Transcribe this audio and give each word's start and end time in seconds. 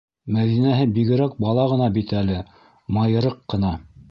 Мәҙинәһе 0.35 0.87
бигерәк 0.95 1.35
бала 1.45 1.67
ғына 1.75 1.91
бит 1.99 2.17
әле, 2.23 2.39
майырыҡ 2.99 3.41
ҡына. 3.55 3.77